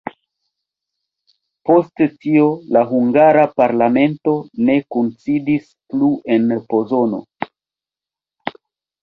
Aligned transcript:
Post 1.69 2.01
tio 2.23 2.47
la 2.77 2.81
hungara 2.93 3.43
parlamento 3.63 4.33
ne 4.71 4.79
kunsidis 4.97 5.69
plu 5.93 6.11
en 6.39 6.51
Pozono. 6.73 7.23